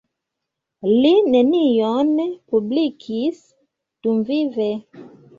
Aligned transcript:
Li 0.91 1.09
nenion 1.33 2.09
publikis 2.53 3.43
dumvive. 4.07 4.67